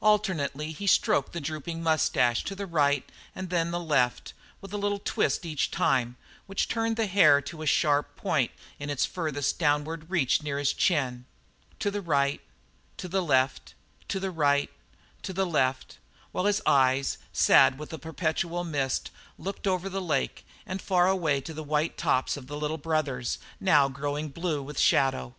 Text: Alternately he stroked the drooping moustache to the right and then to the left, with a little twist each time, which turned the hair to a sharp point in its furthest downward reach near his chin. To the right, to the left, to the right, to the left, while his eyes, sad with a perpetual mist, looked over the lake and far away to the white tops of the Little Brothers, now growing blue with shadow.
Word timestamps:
Alternately 0.00 0.70
he 0.70 0.86
stroked 0.86 1.32
the 1.32 1.40
drooping 1.40 1.82
moustache 1.82 2.44
to 2.44 2.54
the 2.54 2.64
right 2.64 3.10
and 3.34 3.50
then 3.50 3.66
to 3.66 3.70
the 3.72 3.80
left, 3.80 4.32
with 4.60 4.72
a 4.72 4.76
little 4.76 5.00
twist 5.00 5.44
each 5.44 5.72
time, 5.72 6.14
which 6.46 6.68
turned 6.68 6.94
the 6.94 7.08
hair 7.08 7.40
to 7.42 7.60
a 7.60 7.66
sharp 7.66 8.14
point 8.14 8.52
in 8.78 8.88
its 8.88 9.04
furthest 9.04 9.58
downward 9.58 10.08
reach 10.10 10.44
near 10.44 10.60
his 10.60 10.72
chin. 10.72 11.24
To 11.80 11.90
the 11.90 12.00
right, 12.00 12.40
to 12.98 13.08
the 13.08 13.20
left, 13.20 13.74
to 14.06 14.20
the 14.20 14.30
right, 14.30 14.70
to 15.22 15.32
the 15.32 15.44
left, 15.44 15.98
while 16.30 16.44
his 16.44 16.62
eyes, 16.64 17.18
sad 17.32 17.76
with 17.76 17.92
a 17.92 17.98
perpetual 17.98 18.62
mist, 18.62 19.10
looked 19.38 19.66
over 19.66 19.88
the 19.88 20.00
lake 20.00 20.46
and 20.64 20.80
far 20.80 21.08
away 21.08 21.40
to 21.40 21.52
the 21.52 21.64
white 21.64 21.98
tops 21.98 22.36
of 22.36 22.46
the 22.46 22.56
Little 22.56 22.78
Brothers, 22.78 23.38
now 23.58 23.88
growing 23.88 24.28
blue 24.28 24.62
with 24.62 24.78
shadow. 24.78 25.34